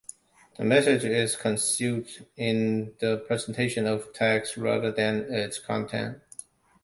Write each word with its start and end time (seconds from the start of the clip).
A 0.57 0.65
message 0.65 1.03
is 1.03 1.35
concealed 1.35 2.07
in 2.35 2.95
the 2.99 3.19
presentation 3.27 3.85
of 3.85 4.11
text, 4.13 4.57
rather 4.57 4.91
than 4.91 5.31
its 5.31 5.59
content. 5.59 6.17